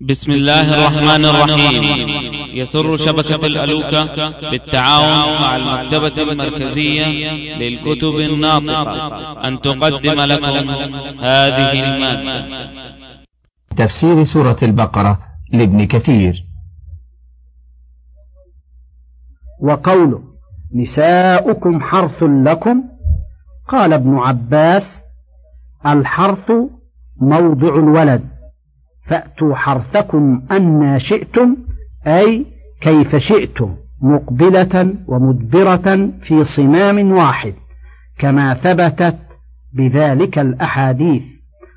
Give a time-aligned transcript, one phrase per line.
[0.00, 1.82] بسم الله الرحمن الرحيم.
[2.54, 7.06] يسر شبكة الألوكة بالتعاون مع المكتبة المركزية
[7.56, 9.48] للكتب الناطقة.
[9.48, 10.70] أن تقدم لكم
[11.20, 12.70] هذه المادة.
[13.76, 15.18] تفسير سورة البقرة
[15.52, 16.34] لابن كثير.
[19.62, 20.22] وقوله
[20.74, 22.82] نساؤكم حرث لكم؟
[23.68, 24.82] قال ابن عباس
[25.86, 26.50] الحرث
[27.20, 28.37] موضع الولد.
[29.08, 31.56] فأتوا حرثكم أنا شئتم
[32.06, 32.46] أي
[32.80, 37.54] كيف شئتم مقبلة ومدبرة في صمام واحد
[38.18, 39.18] كما ثبتت
[39.74, 41.22] بذلك الأحاديث.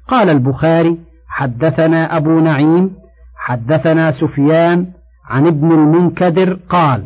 [0.08, 0.98] قال البخاري
[1.28, 2.92] حدثنا أبو نعيم
[3.36, 4.88] حدثنا سفيان
[5.30, 7.04] عن ابن المنكدر قال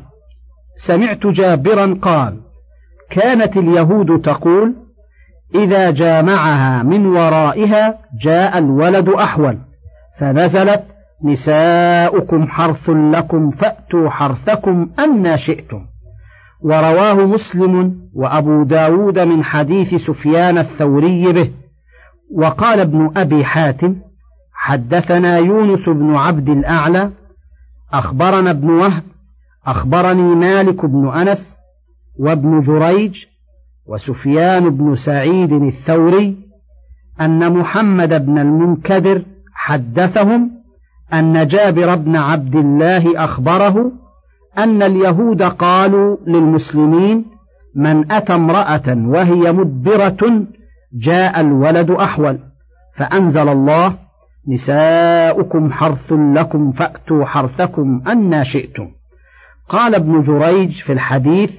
[0.88, 2.38] سمعت جابرا قال
[3.10, 4.76] كانت اليهود تقول
[5.56, 9.58] إذا جامعها من ورائها جاء الولد أحول
[10.20, 10.84] فنزلت
[11.24, 15.86] نساؤكم حرث لكم فأتوا حرثكم أنا شئتم.
[16.62, 21.52] ورواه مسلم وأبو داود من حديث سفيان الثوري به.
[22.36, 23.96] وقال ابن أبي حاتم
[24.54, 27.12] حدثنا يونس بن عبد الأعلى
[27.94, 29.04] أخبرنا ابن وهب
[29.68, 31.38] أخبرني مالك بن أنس
[32.20, 33.26] وابن جريج
[33.88, 36.38] وسفيان بن سعيد الثوري
[37.22, 40.52] أن محمد بن المنكدر حدثهم
[41.14, 43.92] أن جابر بن عبد الله أخبره
[44.58, 47.26] أن اليهود قالوا للمسلمين
[47.76, 50.46] من أتى امرأة وهي مدبرة
[50.94, 52.40] جاء الولد أحول
[52.98, 53.96] فأنزل الله
[54.48, 58.88] نساؤكم حرث لكم فأتوا حرثكم أنا شئتم.
[59.70, 61.50] قال ابن جريج في الحديث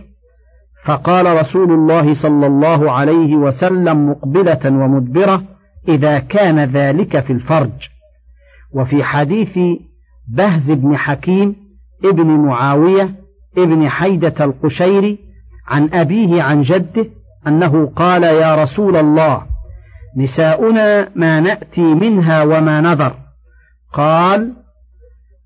[0.84, 5.42] فقال رسول الله صلى الله عليه وسلم مقبلة ومدبرة
[5.88, 7.88] إذا كان ذلك في الفرج.
[8.74, 9.58] وفي حديث
[10.28, 11.56] بهز بن حكيم
[12.04, 13.14] ابن معاوية
[13.58, 15.18] ابن حيدة القشيري
[15.66, 17.06] عن أبيه عن جده
[17.46, 19.42] أنه قال يا رسول الله
[20.16, 23.14] نساؤنا ما نأتي منها وما نذر.
[23.92, 24.52] قال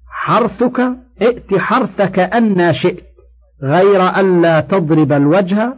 [0.09, 0.81] حرثك
[1.23, 3.05] ائت حرثك أنا شئت
[3.63, 5.75] غير ألا تضرب الوجه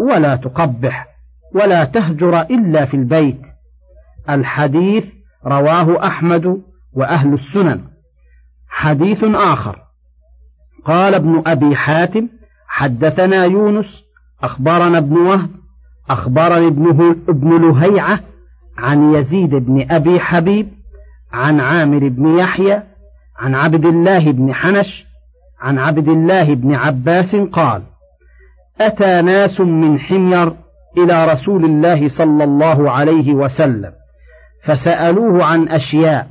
[0.00, 1.06] ولا تقبح
[1.54, 3.51] ولا تهجر إلا في البيت.
[4.30, 5.04] الحديث
[5.46, 6.62] رواه أحمد
[6.94, 7.80] وأهل السنن.
[8.68, 9.78] حديث آخر.
[10.84, 12.28] قال ابن أبي حاتم
[12.68, 14.04] حدثنا يونس
[14.42, 15.50] أخبرنا ابن وهب
[16.10, 18.20] أخبرني ابنه ابن لهيعة
[18.78, 20.68] عن يزيد بن أبي حبيب
[21.32, 22.82] عن عامر بن يحيى
[23.38, 25.06] عن عبد الله بن حنش
[25.60, 27.82] عن عبد الله بن عباس قال
[28.80, 30.56] أتى ناس من حمير
[30.98, 33.92] إلى رسول الله صلى الله عليه وسلم.
[34.64, 36.26] فسألوه عن أشياء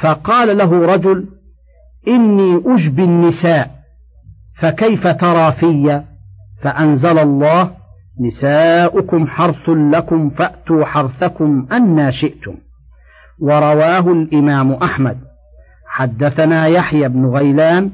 [0.00, 1.28] فقال له رجل
[2.08, 3.70] إني أجبي النساء
[4.60, 6.02] فكيف ترى في؟
[6.62, 7.70] فأنزل الله
[8.20, 12.54] نساؤكم حرث لكم فأتوا حرثكم أنا شئتم.
[13.40, 15.18] ورواه الإمام أحمد.
[15.86, 17.90] حدثنا يحيى بن غيلان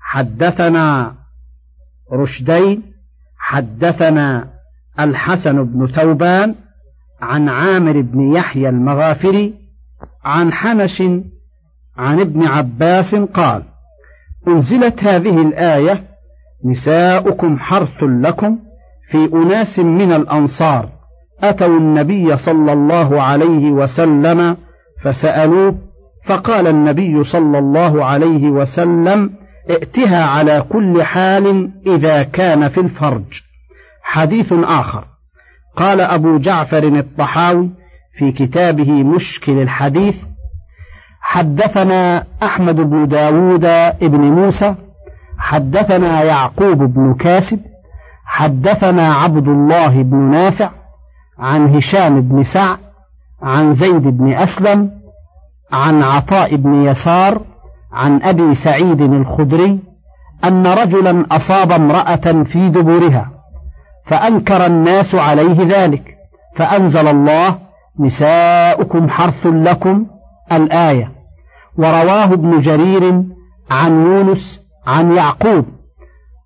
[0.00, 1.14] حدثنا
[2.12, 2.82] رشدين
[3.38, 4.48] حدثنا
[5.00, 6.54] الحسن بن ثوبان
[7.22, 9.54] عن عامر بن يحيى المغافري
[10.24, 11.02] عن حنش
[11.98, 13.62] عن ابن عباس قال
[14.48, 16.04] أنزلت هذه الآية
[16.64, 18.58] نساؤكم حرث لكم
[19.10, 20.88] في أناس من الأنصار
[21.40, 24.56] أتوا النبي صلى الله عليه وسلم
[25.02, 25.74] فسألوه
[26.26, 29.30] فقال النبي صلى الله عليه وسلم
[29.70, 33.42] ائتها على كل حال إذا كان في الفرج.
[34.02, 35.04] حديث آخر.
[35.76, 37.70] قال أبو جعفر الطحاوي
[38.18, 40.16] في كتابه مشكل الحديث
[41.20, 43.66] حدثنا أحمد بن داود
[44.00, 44.74] بن موسى
[45.38, 47.60] حدثنا يعقوب بن كاسب
[48.24, 50.70] حدثنا عبد الله بن نافع
[51.38, 52.78] عن هشام بن سعد
[53.42, 54.90] عن زيد بن أسلم
[55.72, 57.40] عن عطاء بن يسار
[57.92, 59.80] عن أبي سعيد الخدري
[60.44, 63.30] أن رجلا أصاب امرأة في دبرها.
[64.10, 66.02] فأنكر الناس عليه ذلك.
[66.56, 67.58] فأنزل الله
[68.00, 70.06] نساؤكم حرث لكم
[70.52, 71.12] الآية
[71.78, 73.24] ورواه ابن جرير
[73.70, 75.64] عن يونس عن يعقوب.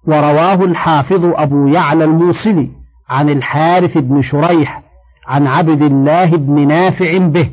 [0.07, 2.71] ورواه الحافظ أبو يعلى الموصلي
[3.11, 4.83] عن الحارث بن شريح
[5.27, 7.51] عن عبد الله بن نافع به.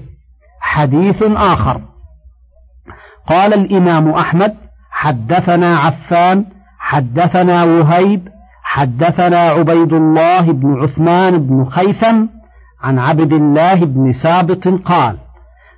[0.61, 1.81] حديث آخر.
[3.29, 4.55] قال الإمام أحمد
[4.91, 6.45] حدثنا عفان
[6.79, 8.27] حدثنا وهيب
[8.73, 12.25] حدثنا عبيد الله بن عثمان بن خيثم
[12.81, 15.17] عن عبد الله بن سابط قال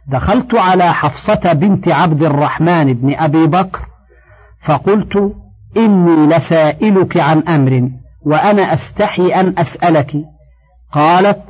[0.08, 3.80] دخلت على حفصة بنت عبد الرحمن بن أبي بكر
[4.66, 5.34] فقلت
[5.78, 7.90] إني لسائلك عن أمر
[8.26, 10.12] وأنا أستحي أن أسألك.
[10.92, 11.42] قالت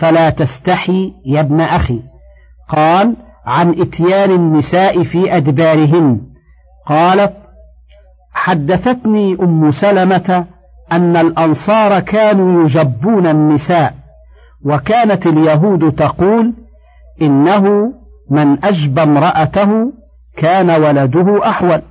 [0.00, 2.00] فلا تستحي يا ابن أخي.
[2.68, 3.16] قال
[3.46, 6.20] عن إتيان النساء في أدبارهن.
[6.86, 7.36] قالت
[8.32, 10.53] حدثتني أم سلمة
[10.92, 13.94] أن الأنصار كانوا يجبون النساء
[14.64, 16.52] وكانت اليهود تقول
[17.22, 17.92] إنه
[18.30, 19.68] من أجبى امرأته
[20.36, 21.82] كان ولده أحول.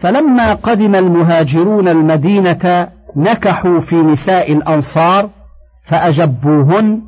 [0.00, 5.28] فلما قدم المهاجرون المدينة نكحوا في نساء الأنصار
[5.84, 7.02] فأجبوهن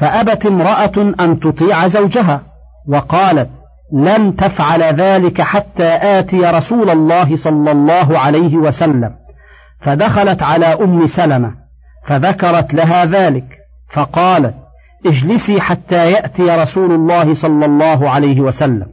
[0.00, 2.42] فأبت امرأة أن تطيع زوجها
[2.88, 3.48] وقالت
[3.92, 9.21] لن تفعل ذلك حتى آتي رسول الله صلى الله عليه وسلم.
[9.82, 11.52] فدخلت على أم سلمة
[12.08, 13.44] فذكرت لها ذلك
[13.92, 14.54] فقالت
[15.06, 18.86] اجلسي حتى يأتي رسول الله صلى الله عليه وسلم.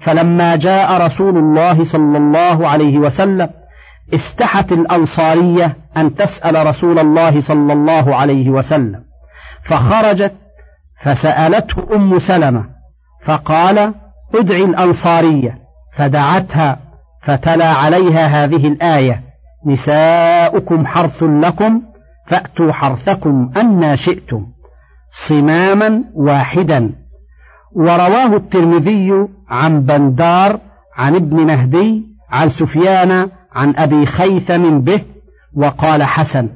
[0.00, 3.50] فلما جاء رسول الله صلى الله عليه وسلم
[4.14, 9.00] استحت الأنصارية أن تسأل رسول الله صلى الله عليه وسلم.
[9.64, 10.32] فخرجت
[11.02, 12.64] فسألته أم سلمة
[13.26, 13.94] فقال
[14.34, 15.58] ادعي الأنصارية.
[15.96, 16.78] فدعتها
[17.26, 19.27] فتلا عليها هذه الآية.
[19.68, 21.82] نساؤكم حرث لكم
[22.26, 24.46] فأتوا حرثكم أنا شئتم.
[25.28, 26.92] صماما واحدا.
[27.76, 30.60] ورواه الترمذي عن بندار
[30.96, 35.00] عن ابن مهدي عن سفيان عن أبي خيثم به
[35.56, 36.48] وقال حسن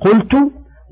[0.00, 0.32] قلت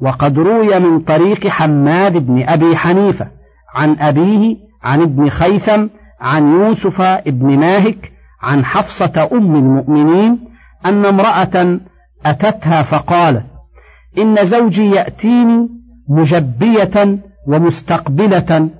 [0.00, 3.29] وقد روي من طريق حماد بن أبي حنيفة
[3.75, 5.87] عن أبيه عن ابن خيثم
[6.20, 8.12] عن يوسف بن ماهك
[8.43, 10.48] عن حفصة أم المؤمنين
[10.87, 11.81] أن امرأة
[12.27, 13.47] أتتها فقالت
[14.19, 15.69] إن زوجي يأتيني
[16.09, 18.71] مجبية ومستقبلة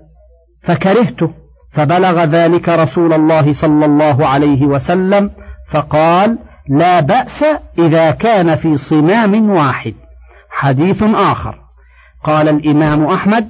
[0.63, 1.31] فكرهته
[1.73, 5.31] فبلغ ذلك رسول الله صلى الله عليه وسلم
[5.71, 7.45] فقال لا بأس
[7.79, 9.95] إذا كان في صمام واحد.
[10.51, 11.59] حديث آخر.
[12.25, 13.49] قال الإمام أحمد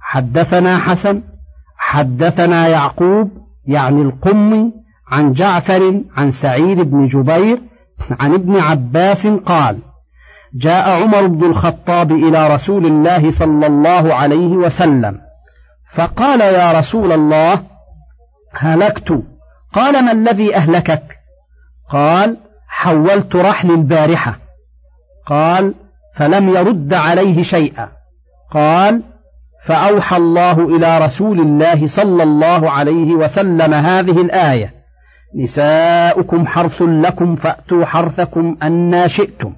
[0.00, 1.22] حدثنا حسن
[1.78, 3.30] حدثنا يعقوب
[3.66, 4.72] يعني القمي
[5.08, 7.60] عن جعفر عن سعيد بن جبير
[8.20, 9.78] عن ابن عباس قال
[10.54, 15.18] جاء عمر بن الخطاب إلى رسول الله صلى الله عليه وسلم
[15.94, 17.62] فقال يا رسول الله
[18.54, 19.22] هلكت
[19.72, 21.02] قال ما الذي أهلكك؟
[21.90, 22.36] قال
[22.68, 24.38] حولت رحل البارحة.
[25.26, 25.74] قال
[26.16, 27.88] فلم يرد عليه شيئا.
[28.52, 29.02] قال
[29.66, 34.77] فأوحى الله إلى رسول الله صلى الله عليه وسلم هذه الآية.
[35.34, 39.52] نساؤكم حرث لكم فأتوا حرثكم أنا شئتم.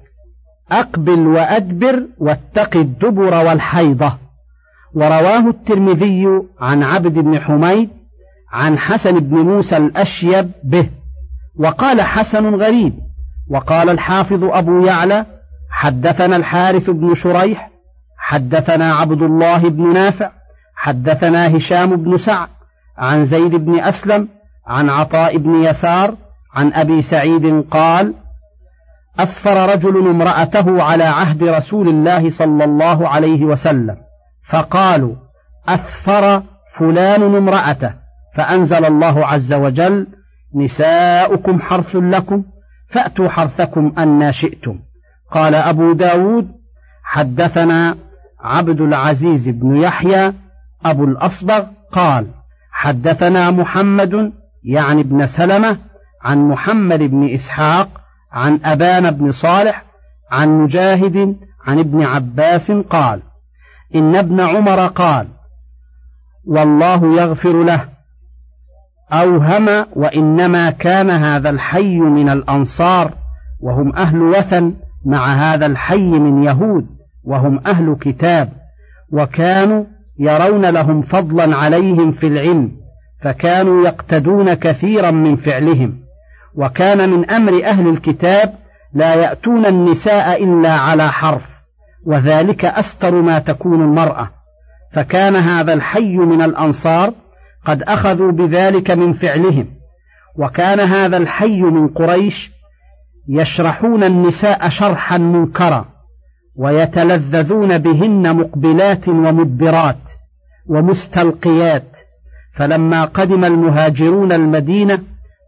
[0.71, 4.13] أقبل وأدبر واتق الدبر والحيضة.
[4.95, 6.27] ورواه الترمذي
[6.59, 7.89] عن عبد بن حميد
[8.51, 10.89] عن حسن بن موسى الأشيب به.
[11.59, 12.93] وقال حسن غريب.
[13.49, 15.25] وقال الحافظ أبو يعلى
[15.71, 17.69] حدثنا الحارث بن شريح
[18.17, 20.31] حدثنا عبد الله بن نافع
[20.75, 22.47] حدثنا هشام بن سعد
[22.97, 24.27] عن زيد بن أسلم
[24.71, 26.15] عن عطاء بن يسار
[26.53, 28.13] عن أبي سعيد قال
[29.19, 33.97] أثفر رجل امرأته على عهد رسول الله صلى الله عليه وسلم
[34.49, 35.15] فقالوا
[35.67, 36.43] أثفر
[36.77, 37.93] فلان امرأته
[38.35, 40.07] فأنزل الله عز وجل
[40.55, 42.43] نساؤكم حرث لكم
[42.89, 44.79] فأتوا حرثكم أنا شئتم.
[45.31, 46.47] قال أبو داود
[47.03, 47.95] حدثنا
[48.39, 50.33] عبد العزيز بن يحيى
[50.85, 52.27] أبو الأصبغ قال
[52.71, 54.31] حدثنا محمد
[54.63, 55.77] يعني ابن سلمة
[56.23, 57.89] عن محمد بن إسحاق
[58.31, 59.83] عن أبان بن صالح
[60.31, 61.35] عن مجاهد
[61.67, 63.21] عن ابن عباس قال
[63.95, 65.27] إن ابن عمر قال
[66.47, 67.85] والله يغفر له
[69.11, 73.13] أوهم وإنما كان هذا الحي من الأنصار
[73.61, 74.73] وهم أهل وثن
[75.05, 76.85] مع هذا الحي من يهود
[77.23, 78.49] وهم أهل كتاب
[79.13, 79.85] وكانوا
[80.19, 82.71] يرون لهم فضلا عليهم في العلم.
[83.23, 85.99] فكانوا يقتدون كثيرا من فعلهم
[86.55, 88.53] وكان من أمر أهل الكتاب
[88.93, 91.41] لا يأتون النساء إلا على حرف
[92.05, 94.29] وذلك أستر ما تكون المرأة
[94.93, 97.13] فكان هذا الحي من الأنصار
[97.65, 99.67] قد أخذوا بذلك من فعلهم
[100.37, 102.51] وكان هذا الحي من قريش
[103.29, 105.85] يشرحون النساء شرحا منكرا
[106.55, 110.01] ويتلذذون بهن مقبلات ومدبرات
[110.69, 111.97] ومستلقيات
[112.61, 114.99] فلما قدم المهاجرون المدينة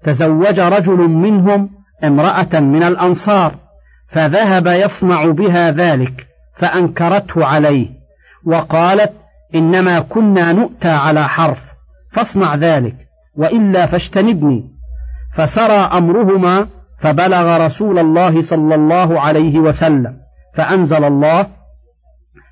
[0.03, 1.69] تزوج رجل منهم
[2.03, 3.55] امرأة من الأنصار
[4.07, 6.27] فذهب يصنع بها ذلك
[6.57, 7.87] فأنكرته عليه
[8.45, 9.11] وقالت
[9.55, 11.57] إنما كنا نؤتى على حرف
[12.11, 12.95] فاصنع ذلك
[13.37, 14.63] وإلا فاجتنبني.
[15.35, 16.67] فسرى أمرهما
[17.01, 20.13] فبلغ رسول الله صلى الله عليه وسلم
[20.55, 21.47] فأنزل الله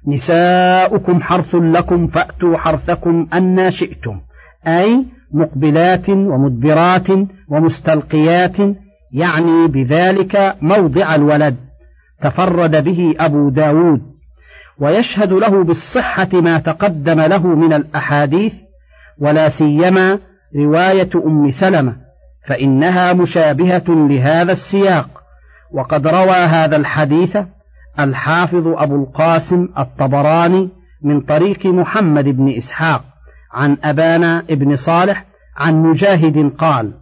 [0.08, 4.22] نساؤكم حرث لكم فأتوا حرثكم أنا شئتم.
[4.68, 7.08] أي مقبلات ومدبرات
[7.50, 8.58] ومستلقيات
[9.14, 11.56] يعني بذلك موضع الولد
[12.22, 14.02] تفرد به أبو داود.
[14.80, 18.54] ويشهد له بالصحة ما تقدم له من الأحاديث
[19.20, 20.20] ولا سيما
[20.56, 21.96] رواية أم سلمة
[22.48, 25.10] فإنها مشابهة لهذا السياق.
[25.74, 27.38] وقد روى هذا الحديث
[28.00, 30.70] الحافظ أبو القاسم الطبراني
[31.04, 33.11] من طريق محمد بن إسحاق.
[33.54, 35.26] عن أبانا بن صالح
[35.58, 36.94] عن مجاهد قال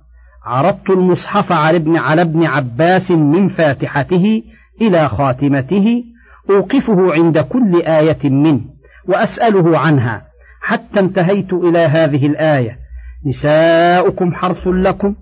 [0.46, 4.44] عرضت المصحف على ابن على ابن عباس من فاتحته
[4.82, 6.04] إلى خاتمته
[6.50, 8.62] أوقفه عند كل آية منه
[9.08, 10.22] وأسأله عنها
[10.62, 12.78] حتى انتهيت إلى هذه الآية
[13.26, 15.16] نساؤكم حرث لكم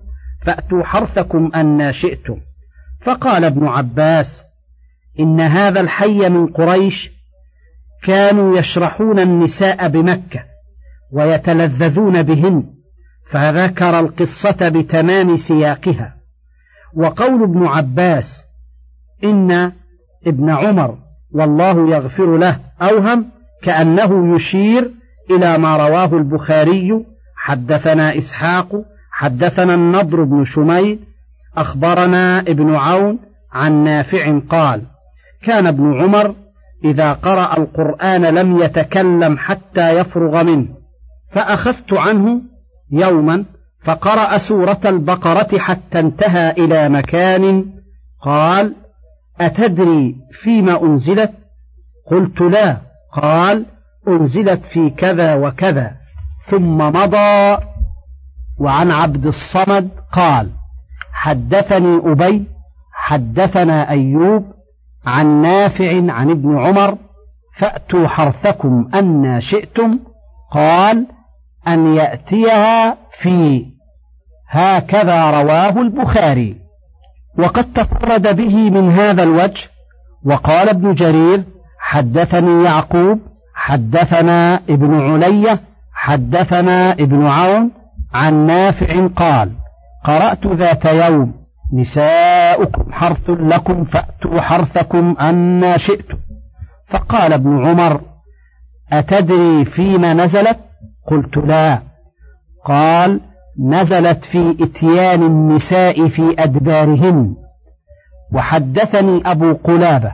[0.46, 2.36] فأتوا حرثكم أنا شئتم
[3.04, 4.26] فقال ابن عباس
[5.20, 7.10] إن هذا الحي من قريش
[8.04, 10.40] كانوا يشرحون النساء بمكة
[11.12, 12.64] ويتلذذون بهن
[13.30, 16.14] فذكر القصة بتمام سياقها.
[16.96, 18.24] وقول ابن عباس
[19.24, 19.72] إن
[20.26, 20.98] ابن عمر
[21.34, 23.26] والله يغفر له أوهم
[23.62, 24.90] كأنه يشير
[25.30, 28.68] إلى ما رواه البخاري حدثنا إسحاق
[29.12, 30.98] حدثنا النضر بن شميل
[31.56, 33.18] أخبرنا ابن عون
[33.52, 34.82] عن نافع قال
[35.42, 36.34] كان ابن عمر
[36.84, 40.77] إذا قرأ القرآن لم يتكلم حتى يفرغ منه.
[41.32, 42.42] فأخذت عنه
[42.90, 43.44] يوما
[43.84, 47.64] فقرأ سورة البقرة حتى انتهى إلى مكان
[48.22, 48.74] قال
[49.40, 51.32] أتدري فيما أنزلت؟
[52.10, 52.76] قلت لا.
[53.12, 53.66] قال
[54.08, 55.96] أنزلت في كذا وكذا.
[56.50, 57.58] ثم مضى
[58.58, 60.50] وعن عبد الصمد قال
[61.12, 62.46] حدثني أبي
[62.92, 64.44] حدثنا أيوب
[65.06, 66.98] عن نافع عن ابن عمر
[67.58, 69.98] فأتوا حرثكم أن شئتم؟
[70.52, 71.06] قال
[71.68, 73.66] أن يأتيها في
[74.50, 76.56] هكذا رواه البخاري.
[77.38, 79.68] وقد تفرد به من هذا الوجه
[80.24, 81.44] وقال ابن جرير
[81.78, 83.18] حدثني يعقوب
[83.54, 85.60] حدثنا ابن علية
[85.92, 87.70] حدثنا ابن عون
[88.14, 89.52] عن نافع قال
[90.04, 91.34] قرأت ذات يوم
[91.74, 96.18] نساؤكم حرث لكم فأتوا حرثكم أنا شئتم.
[96.88, 98.00] فقال ابن عمر
[98.92, 100.58] أتدري فيما نزلت؟
[101.10, 101.82] قلت لا.
[102.64, 103.20] قال
[103.60, 107.34] نزلت في إتيان النساء في أدبارهن.
[108.34, 110.12] وحدثني أبو قلابة.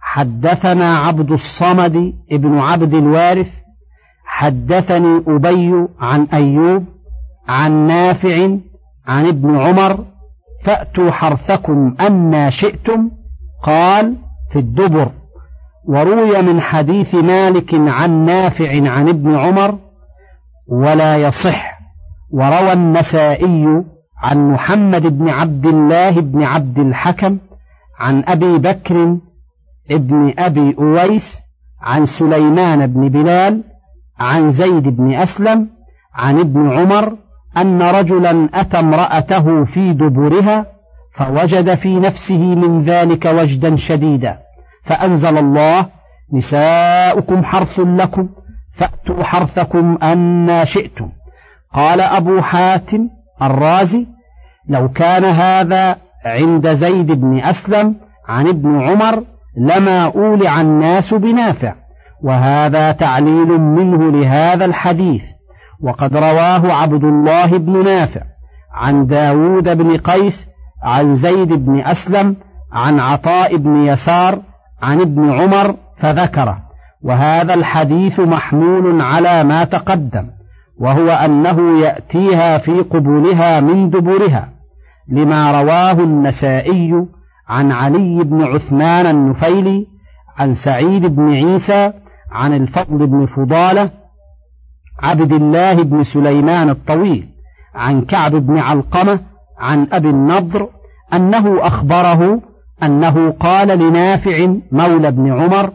[0.00, 3.48] حدثنا عبد الصمد ابن عبد الوارث.
[4.24, 6.84] حدثني أبي عن أيوب
[7.48, 8.56] عن نافع
[9.06, 10.04] عن ابن عمر.
[10.64, 13.10] فأتوا حرثكم أنا شئتم.
[13.62, 14.16] قال
[14.52, 15.10] في الدبر.
[15.88, 19.83] وروي من حديث مالك عن نافع عن ابن عمر.
[20.68, 21.74] ولا يصح.
[22.30, 23.84] وروى النسائي
[24.22, 27.38] عن محمد بن عبد الله بن عبد الحكم
[28.00, 29.18] عن أبي بكر
[29.90, 31.22] ابن أبي أويس
[31.82, 33.64] عن سليمان بن بلال
[34.18, 35.68] عن زيد بن أسلم
[36.14, 37.16] عن ابن عمر
[37.56, 40.66] أن رجلا أتى امرأته في دبرها
[41.16, 44.38] فوجد في نفسه من ذلك وجدا شديدا.
[44.84, 45.86] فأنزل الله
[46.32, 48.28] نساؤكم حرث لكم
[48.76, 51.08] فأتوا حرثكم أنا شئتم.
[51.74, 53.08] قال أبو حاتم
[53.42, 54.06] الرازي
[54.68, 57.96] لو كان هذا عند زيد بن أسلم
[58.28, 59.24] عن ابن عمر
[59.56, 61.74] لما أولع الناس بنافع
[62.22, 65.22] وهذا تعليل منه لهذا الحديث.
[65.82, 68.20] وقد رواه عبد الله بن نافع
[68.74, 70.34] عن داود بن قيس
[70.82, 72.36] عن زيد بن أسلم
[72.72, 74.38] عن عطاء بن يسار
[74.82, 76.63] عن ابن عمر فذكره.
[77.04, 80.30] وهذا الحديث محمول على ما تقدم
[80.80, 84.48] وهو أنه يأتيها في قبولها من دبرها
[85.08, 87.06] لما رواه النسائي
[87.48, 89.86] عن علي بن عثمان النفيلي
[90.38, 91.92] عن سعيد بن عيسى
[92.32, 93.90] عن الفضل بن فضالة
[95.02, 97.28] عبد الله بن سليمان الطويل
[97.74, 99.20] عن كعب بن علقمة
[99.58, 100.68] عن أبي النضر
[101.12, 102.40] أنه أخبره
[102.82, 105.70] أنه قال لنافع مولى بن عمر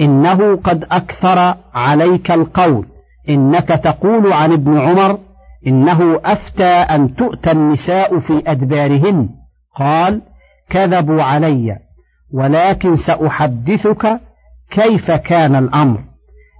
[0.00, 2.86] إنه قد أكثر عليك القول.
[3.28, 5.18] إنك تقول عن ابن عمر
[5.66, 9.28] إنه أفتى أن تؤتى النساء في أدبارهن.
[9.76, 10.22] قال
[10.70, 11.78] كذبوا علي
[12.34, 14.20] ولكن سأحدثك
[14.70, 16.00] كيف كان الأمر.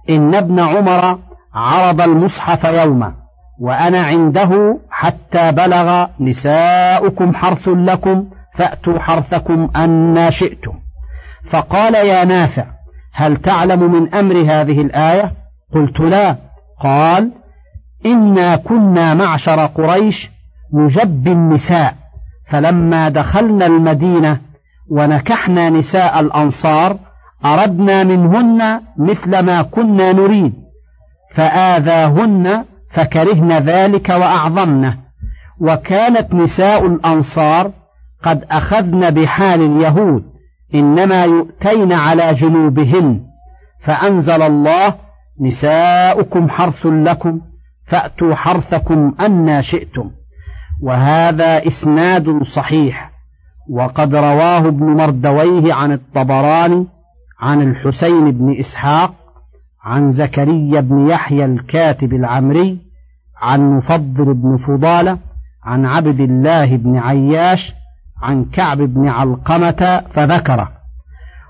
[0.09, 1.19] إن ابن عمر
[1.53, 3.13] عرض المصحف يوما
[3.61, 8.25] وأنا عنده حتى بلغ نساؤكم حرث لكم
[8.57, 10.73] فأتوا حرثكم أنا شئتم.
[11.51, 12.65] فقال يا نافع
[13.13, 15.31] هل تعلم من أمر هذه الآية؟
[15.73, 16.35] قلت لا.
[16.83, 17.31] قال
[18.05, 20.29] إنا كنا معشر قريش
[20.73, 21.95] نجب النساء
[22.51, 24.39] فلما دخلنا المدينة
[24.91, 26.97] ونكحنا نساء الأنصار
[27.45, 30.53] أردنا منهن مثل ما كنا نريد
[31.35, 34.97] فآذاهن فكرهن ذلك وأعظمنه.
[35.61, 37.71] وكانت نساء الأنصار
[38.23, 40.32] قد أخذن بحال اليهود
[40.75, 43.21] إنما يؤتين على جنوبهن
[43.85, 44.95] فأنزل الله
[45.41, 47.41] نساؤكم حرث لكم
[47.87, 50.11] فأتوا حرثكم أنا شئتم.
[50.83, 53.11] وهذا إسناد صحيح
[53.69, 56.87] وقد رواه ابن مردويه عن الطبراني
[57.39, 59.13] عن الحسين بن إسحاق
[59.83, 62.77] عن زكريا بن يحيى الكاتب العمري
[63.41, 65.17] عن مفضل بن فضالة
[65.63, 67.73] عن عبد الله بن عياش
[68.23, 70.69] عن كعب بن علقمة فذكره.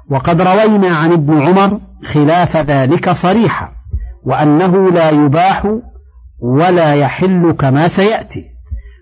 [0.10, 1.80] وقد روينا عن ابن عمر
[2.14, 3.70] خلاف ذلك صريحا
[4.26, 5.68] وأنه لا يباح
[6.42, 8.44] ولا يحل كما سيأتي.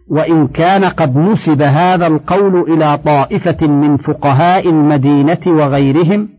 [0.09, 6.29] وإن كان قد نسب هذا القول إلى طائفة من فقهاء المدينة وغيرهم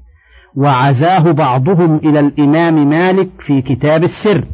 [0.57, 4.45] وعزاه بعضهم إلى الإمام مالك في كتاب السر.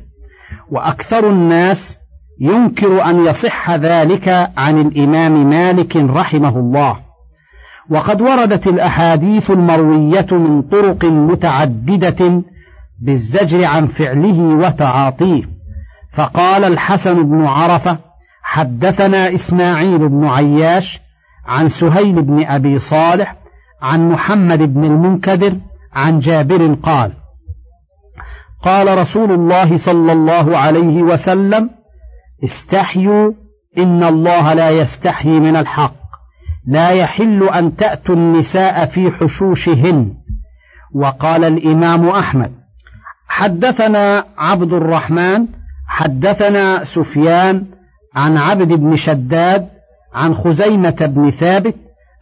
[0.70, 1.98] وأكثر الناس
[2.40, 6.97] ينكر أن يصح ذلك عن الإمام مالك رحمه الله.
[7.90, 12.42] وقد وردت الأحاديث المروية من طرق متعددة
[13.02, 15.42] بالزجر عن فعله وتعاطيه.
[16.16, 17.99] فقال الحسن بن عرفة
[18.42, 21.00] حدثنا إسماعيل بن عياش
[21.47, 23.37] عن سهيل بن أبي صالح
[23.83, 25.57] عن محمد بن المنكدر
[25.92, 27.12] عن جابر قال
[28.62, 31.71] قال رسول الله صلى الله عليه وسلم
[32.45, 33.33] استحيوا
[33.78, 35.95] إن الله لا يستحيي من الحق.
[36.66, 40.12] لا يحل أن تأتوا النساء في حشوشهن.
[40.95, 42.52] وقال الإمام أحمد
[43.28, 45.47] حدثنا عبد الرحمن
[45.89, 47.65] حدثنا سفيان
[48.15, 49.69] عن عبد بن شداد
[50.15, 51.75] عن خزيمة بن ثابت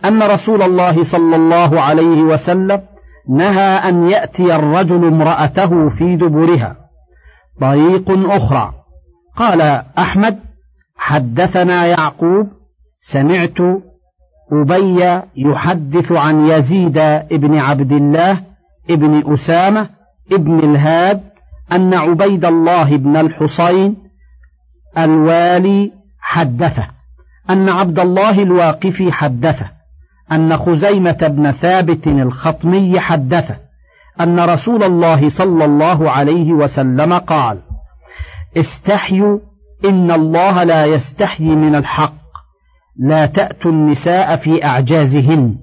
[0.04, 2.82] أن رسول الله صلى الله عليه وسلم
[3.28, 6.76] نهى أن يأتي الرجل امرأته في دبرها.
[7.60, 8.72] طريق أخرى.
[9.36, 9.60] قال
[9.98, 10.38] أحمد
[10.96, 12.48] حدثنا يعقوب
[13.12, 13.58] سمعت
[14.52, 18.42] أبي يحدث عن يزيد ابن عبد الله
[18.90, 19.88] ابن أسامة
[20.32, 21.22] ابن الهاد
[21.72, 23.96] أن عبيد الله بن الحصين
[24.98, 26.88] الوالي حدثه
[27.50, 29.70] أن عبد الله الواقفي حدثه
[30.32, 33.56] أن خزيمة بن ثابت الخطمي حدثه
[34.20, 37.65] أن رسول الله صلى الله عليه وسلم قال
[38.56, 39.38] استحيوا
[39.84, 42.14] إن الله لا يستحيي من الحق.
[42.98, 45.56] لا تأتوا النساء في أعجازهن.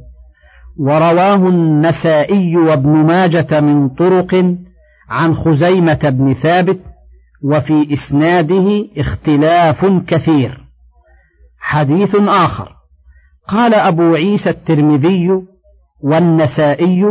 [0.79, 4.56] ورواه النسائي وابن ماجة من طرق
[5.10, 6.79] عن خزيمة بن ثابت
[7.43, 10.63] وفي إسناده اختلاف كثير.
[11.60, 12.73] حديث آخر.
[13.47, 15.29] قال أبو عيسى الترمذي
[16.03, 17.06] والنسائي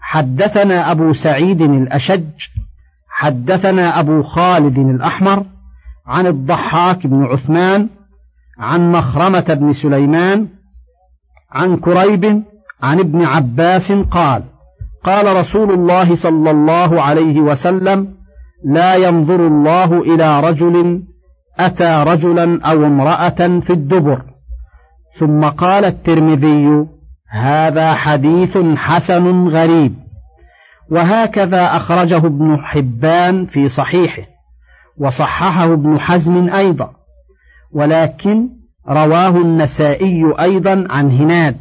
[0.00, 2.24] حدثنا أبو سعيد الأشج
[3.18, 5.44] حدثنا أبو خالد الأحمر
[6.06, 7.88] عن الضحاك بن عثمان
[8.58, 10.48] عن مخرمة بن سليمان
[11.52, 12.42] عن كريب
[12.82, 14.42] عن ابن عباس قال
[15.04, 18.08] قال رسول الله صلى الله عليه وسلم
[18.64, 21.02] لا ينظر الله إلى رجل
[21.58, 24.22] أتى رجلا أو امرأة في الدبر.
[25.18, 26.86] ثم قال الترمذي
[27.30, 30.05] هذا حديث حسن غريب.
[30.90, 34.22] وهكذا أخرجه ابن حبان في صحيحه
[34.98, 36.90] وصححه ابن حزم أيضا
[37.72, 38.48] ولكن
[38.88, 41.56] رواه النسائي أيضا عن هناد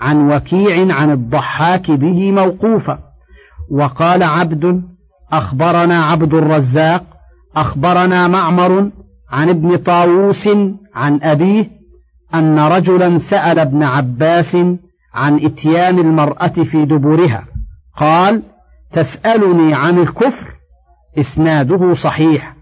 [0.00, 2.98] عن وكيع عن الضحاك به موقوفا
[3.70, 4.82] وقال عبد
[5.32, 7.04] أخبرنا عبد الرزاق
[7.56, 8.90] أخبرنا معمر
[9.30, 10.48] عن ابن طاووس
[10.94, 11.70] عن أبيه
[12.34, 14.56] أن رجلا سأل ابن عباس
[15.14, 17.44] عن إتيان المرأة في دبرها
[17.96, 18.42] قال
[18.92, 20.54] تسألني عن الكفر
[21.18, 22.54] إسناده صحيح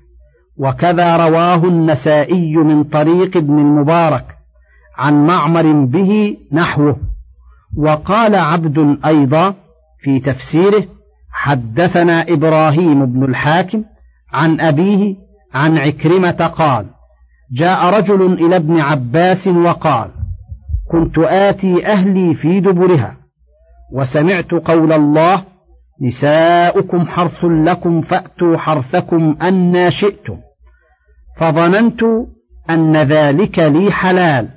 [0.58, 4.24] وكذا رواه النسائي من طريق ابن المبارك
[4.98, 6.96] عن معمر به نحوه
[7.76, 9.54] وقال عبد أيضا
[10.00, 10.84] في تفسيره
[11.32, 13.84] حدثنا إبراهيم بن الحاكم
[14.32, 15.16] عن أبيه
[15.54, 16.86] عن عكرمة قال
[17.52, 20.10] جاء رجل إلى ابن عباس وقال
[20.90, 23.16] كنت آتي أهلي في دبرها
[23.92, 25.44] وسمعت قول الله
[26.02, 30.38] نساؤكم حرث لكم فأتوا حرثكم أنا شئتم
[31.36, 32.02] فظننت
[32.70, 34.48] أن ذلك لي حلال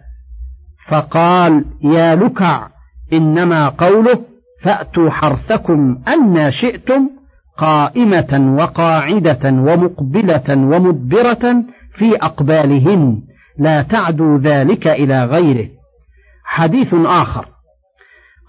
[0.88, 2.67] فقال يا لكع
[3.13, 4.19] إنما قوله
[4.63, 7.10] فأتوا حرثكم أن شئتم
[7.58, 13.21] قائمة وقاعدة ومقبلة ومدبرة في أقبالهن
[13.58, 15.69] لا تعدوا ذلك إلى غيره.
[16.43, 17.45] حديث آخر.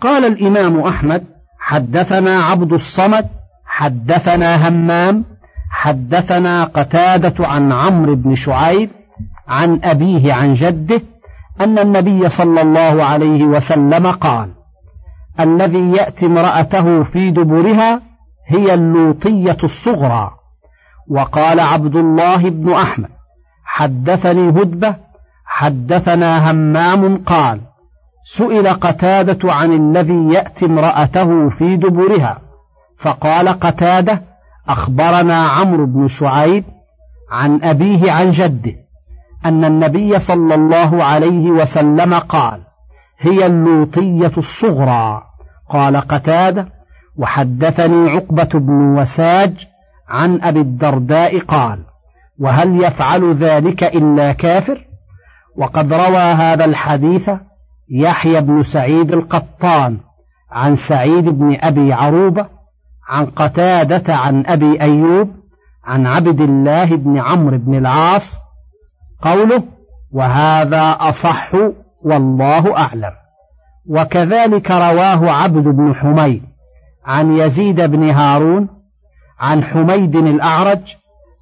[0.00, 1.24] قال الإمام أحمد
[1.71, 3.27] حدثنا عبد الصمد
[3.67, 5.25] حدثنا همام
[5.71, 8.91] حدثنا قتادة عن عمرو بن شعيب
[9.49, 11.03] عن أبيه عن جده
[11.61, 14.49] أن النبي صلى الله عليه وسلم قال
[15.41, 18.01] الذي يأتي امرأته في دبرها
[18.49, 20.31] هي اللوطية الصغرى.
[21.11, 23.09] وقال عبد الله بن أحمد
[23.65, 24.97] حدثني هدبة
[25.47, 27.61] حدثنا همام قال
[28.38, 32.38] سئل قتادة عن الذي يأتي امرأته في دبرها
[32.99, 34.23] فقال قتادة
[34.69, 36.64] أخبرنا عمرو بن شعيب
[37.31, 38.73] عن أبيه عن جده
[39.47, 42.61] أن النبي صلى الله عليه وسلم قال
[43.19, 45.23] هي اللوطية الصغرى.
[45.71, 46.66] قال قتادة
[47.19, 49.66] وحدثني عقبة بن وساج
[50.09, 51.79] عن أبي الدرداء قال
[52.40, 54.87] وهل يفعل ذلك إلا كافر؟
[55.57, 57.31] وقد روى هذا الحديث
[57.90, 59.98] يحيى بن سعيد القطان
[60.50, 62.46] عن سعيد بن أبي عروبة
[63.09, 65.31] عن قتادة عن أبي أيوب
[65.85, 68.22] عن عبد الله بن عمرو بن العاص
[69.22, 69.62] قوله
[70.12, 71.53] وهذا أصح
[72.05, 73.12] والله أعلم.
[73.90, 76.42] وكذلك رواه عبد بن حميد
[77.07, 78.68] عن يزيد بن هارون
[79.40, 80.96] عن حميد الأعرج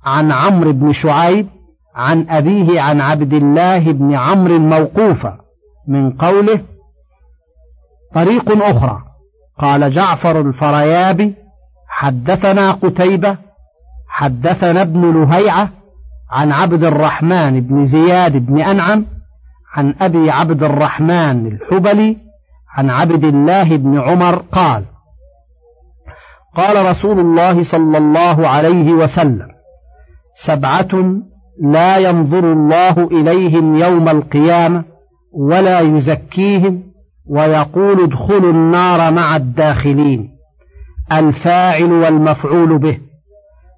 [0.05, 1.49] عن عمرو بن شعيب
[1.95, 5.48] عن أبيه عن عبد الله بن عمرو موقوفا
[5.89, 6.61] من قوله
[8.15, 9.03] طريق أخرى.
[9.59, 11.35] قال جعفر الفريابي
[11.89, 13.37] حدثنا قتيبة
[14.09, 15.71] حدثنا ابن لهيعة
[16.31, 19.07] عن عبد الرحمن بن زياد بن أنعم
[19.75, 22.17] عن أبي عبد الرحمن الحبلي
[22.77, 24.85] عن عبد الله بن عمر قال
[26.57, 29.49] قال رسول الله صلى الله عليه وسلم
[30.47, 31.21] سبعة
[31.63, 34.85] لا ينظر الله إليهم يوم القيامة
[35.33, 36.83] ولا يزكيهم
[37.27, 40.31] ويقول ادخلوا النار مع الداخلين
[41.13, 42.99] الفاعل والمفعول به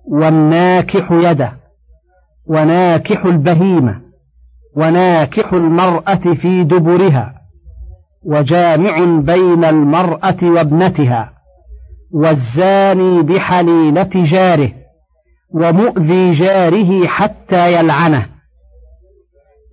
[0.04, 1.52] والناكح يده
[2.46, 4.00] وناكح البهيمة
[4.76, 7.34] وناكح المرأة في دبرها
[8.24, 11.32] وجامع بين المرأة وابنتها
[12.12, 14.72] والزاني بحليلة جاره
[15.50, 18.26] ومؤذي جاره حتى يلعنه.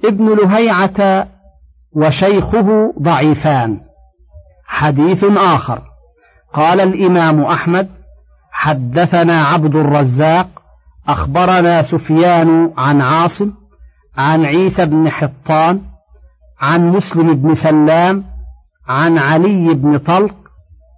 [0.05, 1.27] ابن لهيعة
[1.95, 3.79] وشيخه ضعيفان.
[4.65, 5.81] حديث آخر.
[6.53, 7.89] قال الإمام أحمد
[8.51, 10.47] حدثنا عبد الرزاق
[11.07, 13.51] أخبرنا سفيان عن عاصم
[14.17, 15.81] عن عيسى بن حطان
[16.61, 18.23] عن مسلم بن سلام
[18.87, 20.35] عن علي بن طلق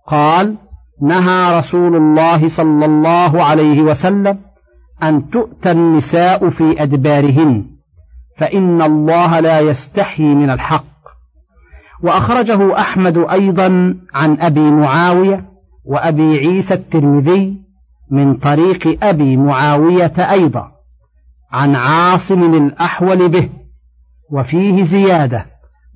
[0.08, 0.56] قال
[1.02, 4.39] نهى رسول الله صلى الله عليه وسلم
[5.04, 7.65] أن تؤتى النساء في أدبارهن.
[8.39, 10.86] فإن الله لا يستحي من الحق.
[12.04, 15.45] وأخرجه أحمد أيضا عن أبي معاوية
[15.86, 17.58] وأبي عيسى الترمذي
[18.12, 20.71] من طريق أبي معاوية أيضا
[21.52, 23.49] عن عاصم الأحول به
[24.32, 25.45] وفيه زيادة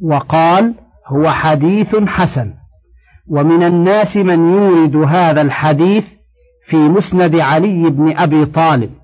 [0.01, 0.73] وقال
[1.07, 2.53] هو حديث حسن.
[3.29, 6.05] ومن الناس من يورد هذا الحديث
[6.67, 9.02] في مسند علي بن أبي طالب.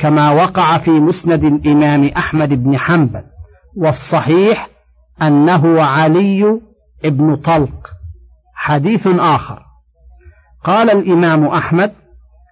[0.00, 3.22] كما وقع في مسند الإمام أحمد بن حنبل
[3.76, 4.68] والصحيح
[5.22, 6.60] أنه علي
[7.04, 7.86] بن طلق.
[8.54, 9.62] حديث آخر.
[10.64, 11.92] قال الإمام أحمد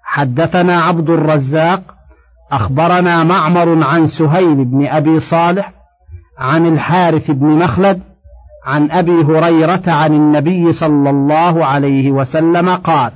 [0.04, 1.82] حدثنا عبد الرزاق
[2.52, 5.72] أخبرنا معمر عن سهيل بن أبي صالح
[6.38, 8.02] عن الحارث بن مخلد
[8.66, 13.12] عن أبي هريرة عن النبي صلى الله عليه وسلم قال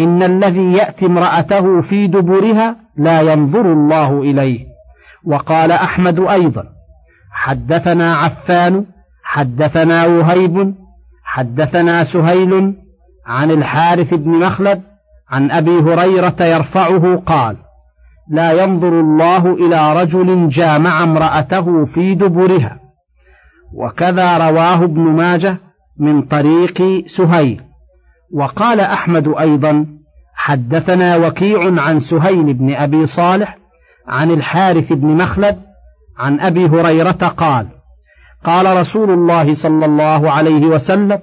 [0.00, 4.66] إن الذي يأتي امرأته في دبرها لا ينظر الله إليه.
[5.24, 6.64] وقال أحمد أيضا
[7.32, 8.84] حدثنا عفان
[9.24, 10.74] حدثنا وهيب
[11.24, 12.74] حدثنا سهيل
[13.26, 14.82] عن الحارث بن مخلد
[15.30, 17.56] عن أبي هريرة يرفعه قال
[18.30, 22.80] لا ينظر الله إلى رجل جامع امرأته في دبرها.
[23.74, 25.56] وكذا رواه ابن ماجه
[26.00, 27.60] من طريق سهيل.
[28.34, 29.86] وقال أحمد أيضا
[30.48, 33.58] حدثنا وكيع عن سهيل بن أبي صالح
[34.08, 35.56] عن الحارث بن مخلد
[36.18, 37.66] عن أبي هريرة قال
[38.44, 41.18] قال رسول الله صلى الله عليه وسلم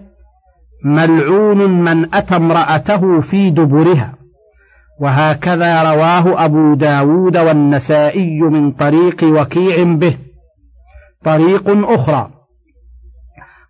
[0.85, 4.13] ملعون من أتى امرأته في دبرها.
[5.01, 10.17] وهكذا رواه أبو داود والنسائي من طريق وكيع به.
[11.23, 12.29] طريق أخرى.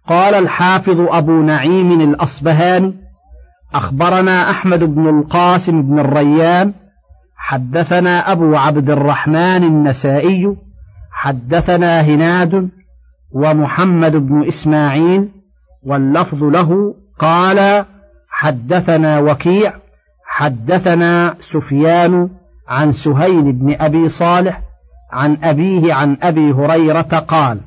[0.08, 3.05] قال الحافظ أبو نعيم الأصبهاني
[3.76, 6.74] أخبرنا أحمد بن القاسم بن الريان
[7.38, 10.56] حدثنا أبو عبد الرحمن النسائي
[11.12, 12.70] حدثنا هناد
[13.36, 15.30] ومحمد بن إسماعيل
[15.86, 17.86] واللفظ له قال
[18.30, 19.74] حدثنا وكيع
[20.26, 22.30] حدثنا سفيان
[22.68, 24.62] عن سهيل بن أبي صالح
[25.12, 27.60] عن أبيه عن أبي هريرة قال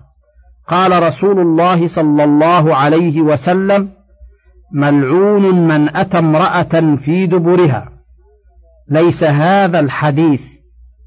[0.69, 3.98] قال رسول الله صلى الله عليه وسلم
[4.73, 7.89] ملعون من أتى امرأة في دبرها.
[8.91, 10.41] ليس هذا الحديث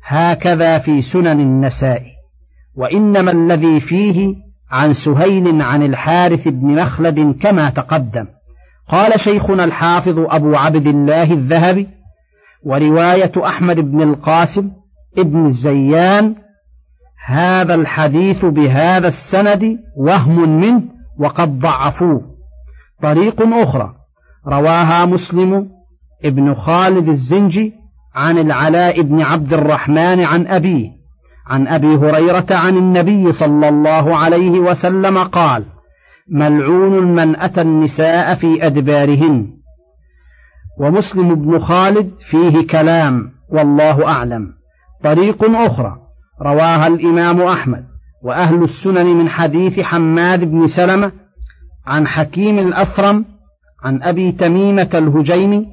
[0.06, 2.02] هكذا في سنن النساء
[2.78, 4.36] وإنما الذي فيه
[4.72, 8.26] عن سهيل عن الحارث بن مخلد كما تقدم.
[8.90, 11.88] قال شيخنا الحافظ أبو عبد الله الذهبي
[12.66, 14.72] ورواية أحمد بن القاسم
[15.18, 16.36] ابن الزيان
[17.26, 20.82] هذا الحديث بهذا السند وهم منه
[21.20, 22.31] وقد ضعفوه.
[23.02, 23.94] طريق أخرى.
[24.48, 25.68] رواها مسلم
[26.26, 27.74] ابن خالد الزنجي
[28.16, 30.90] عن العلاء بن عبد الرحمن عن أبيه.
[31.48, 35.66] عن أبي هريرة عن النبي صلى الله عليه وسلم قال
[36.32, 39.48] ملعون من أتى النساء في أدبارهن.
[40.80, 44.48] ومسلم بن خالد فيه كلام والله أعلم.
[45.04, 45.98] طريق أخرى.
[46.42, 47.84] رواها الإمام أحمد.
[48.24, 51.12] وأهل السنن من حديث حماد بن سلمة
[51.88, 53.26] عن حكيم الأفرم
[53.84, 55.68] عن أبي تميمة الهجيمي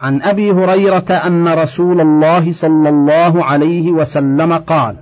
[0.00, 4.96] عن أبي هريرة أن رسول الله صلى الله عليه وسلم قال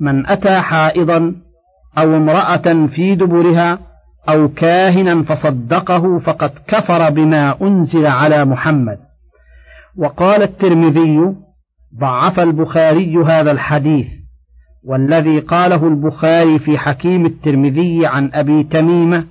[0.00, 1.34] من أتى حائضا
[1.98, 3.78] أو امرأة في دبرها
[4.28, 8.98] أو كاهنا فصدقه فقد كفر بما أنزل على محمد.
[9.96, 11.18] وقال الترمذي
[12.00, 14.19] ضعف البخاري هذا الحديث.
[14.84, 19.26] والذي قاله البخاري في حكيم الترمذي عن أبي تميمة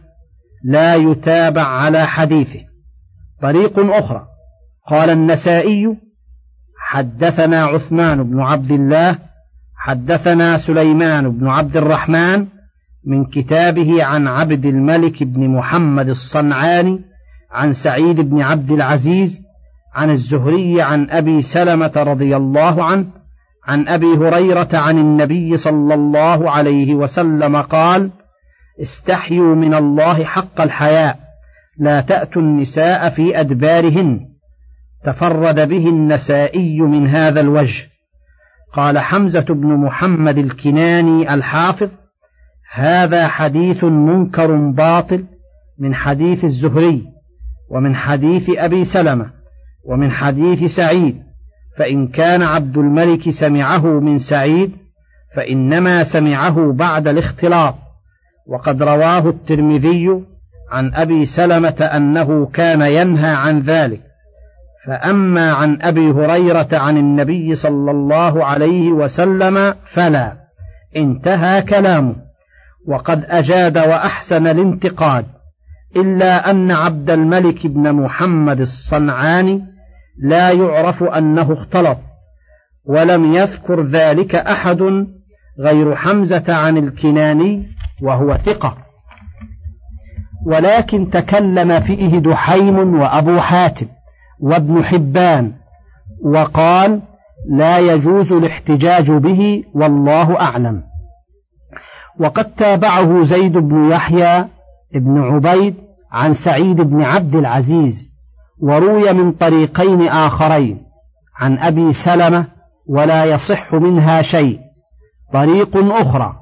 [0.63, 2.59] لا يتابع على حديثه.
[3.41, 4.25] طريق أخرى.
[4.89, 5.97] قال النسائي
[6.79, 9.17] حدثنا عثمان بن عبد الله
[9.77, 12.47] حدثنا سليمان بن عبد الرحمن
[13.05, 16.99] من كتابه عن عبد الملك بن محمد الصنعاني
[17.51, 19.29] عن سعيد بن عبد العزيز
[19.95, 23.05] عن الزهري عن أبي سلمة رضي الله عنه
[23.67, 28.12] عن أبي هريرة عن النبي صلى الله عليه وسلم قال
[28.82, 31.19] استحيوا من الله حق الحياء
[31.80, 34.19] لا تأتوا النساء في أدبارهن
[35.06, 37.89] تفرد به النسائي من هذا الوجه.
[38.74, 41.89] قال حمزة بن محمد الكناني الحافظ
[42.72, 45.26] هذا حديث منكر باطل
[45.80, 47.04] من حديث الزهري
[47.72, 49.32] ومن حديث أبي سلمة
[49.86, 51.29] ومن حديث سعيد.
[51.80, 54.72] فإن كان عبد الملك سمعه من سعيد
[55.36, 57.76] فإنما سمعه بعد الاختلاط.
[58.48, 60.08] وقد رواه الترمذي
[60.72, 64.02] عن أبي سلمة أنه كان ينهى عن ذلك.
[64.88, 70.34] فأما عن أبي هريرة عن النبي صلى الله عليه وسلم فلا
[70.96, 72.15] انتهى كلامه.
[72.88, 75.26] وقد أجاد وأحسن الانتقاد
[75.96, 79.79] إلا أن عبد الملك بن محمد الصنعاني
[80.23, 81.97] لا يعرف أنه اختلط
[82.86, 84.82] ولم يذكر ذلك أحد
[85.60, 87.67] غير حمزة عن الكناني
[88.03, 88.77] وهو ثقة.
[90.45, 93.88] ولكن تكلم فيه دحيم وأبو حاتم
[94.39, 95.51] وابن حبان
[96.25, 97.01] وقال
[97.49, 100.84] لا يجوز الاحتجاج به والله أعلم.
[102.19, 104.45] وقد تابعه زيد بن يحيى
[104.93, 105.75] بن عبيد
[106.12, 108.10] عن سعيد بن عبد العزيز
[108.62, 110.82] وروي من طريقين آخرين.
[111.39, 112.45] عن أبي سلمة
[112.89, 114.60] ولا يصح منها شيء.
[115.34, 116.34] طريق أخرى.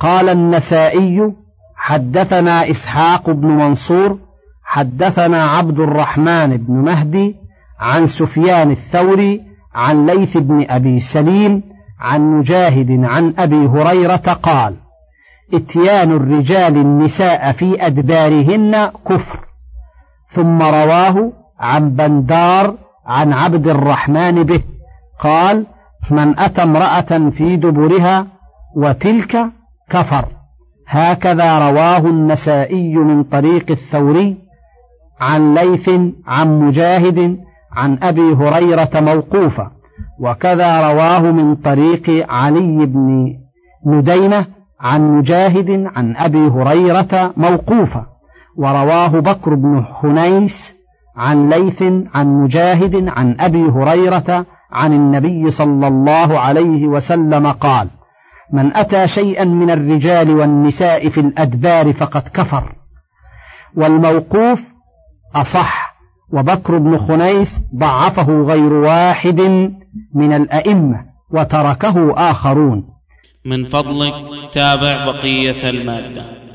[0.00, 1.20] قال النسائي
[1.76, 4.18] حدثنا إسحاق بن منصور
[4.64, 7.34] حدثنا عبد الرحمن بن مهدي
[7.80, 9.40] عن سفيان الثوري
[9.74, 11.62] عن ليث بن أبي سليم
[12.00, 14.74] عن مجاهد عن أبي هريرة قال
[15.54, 19.40] إتيان الرجال النساء في أدبارهن كفر.
[20.36, 22.74] ثم رواه عن بندار
[23.06, 24.62] عن عبد الرحمن به.
[25.20, 25.66] قال
[26.10, 28.26] من أتى امرأة في دبرها
[28.76, 29.46] وتلك
[29.90, 30.28] كفر.
[30.88, 34.36] هكذا رواه النسائي من طريق الثوري
[35.20, 35.90] عن ليث
[36.26, 37.38] عن مجاهد
[37.72, 39.70] عن أبي هريرة موقوفا
[40.20, 43.34] وكذا رواه من طريق علي بن
[43.86, 44.46] ندينة
[44.80, 48.06] عن مجاهد عن أبي هريرة موقوفا
[48.56, 50.77] ورواه بكر بن حنيس
[51.18, 51.82] عن ليث
[52.14, 57.88] عن مجاهد عن أبي هريرة عن النبي صلى الله عليه وسلم قال
[58.52, 62.72] من أتى شيئا من الرجال والنساء في الأدبار فقد كفر.
[63.76, 64.58] والموقوف
[65.34, 65.94] أصح
[66.32, 69.40] وبكر بن خنيس ضعفه غير واحد
[70.14, 72.84] من الأئمة وتركه آخرون.
[73.46, 74.14] من فضلك
[74.54, 76.47] تابع بقية المادة.